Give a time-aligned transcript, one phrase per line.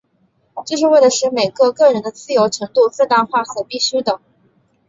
[0.65, 4.19] 这是为了使每个个人的自由程度最大化所必需的。